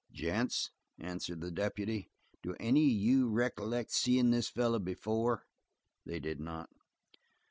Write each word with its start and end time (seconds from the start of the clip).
"Gents," 0.11 0.71
answered 0.97 1.41
the 1.41 1.51
deputy, 1.51 2.09
"do 2.41 2.55
any 2.59 2.87
of 2.87 2.91
you 2.93 3.29
recollect 3.29 3.91
seein' 3.91 4.31
this 4.31 4.49
feller 4.49 4.79
before?" 4.79 5.45
They 6.07 6.19
did 6.19 6.39
not. 6.39 6.71